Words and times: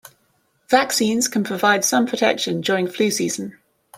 Vaccines 0.67 1.27
can 1.27 1.43
provide 1.43 1.85
some 1.85 2.07
protection 2.07 2.61
during 2.61 2.87
flu 2.87 3.11
season. 3.11 3.59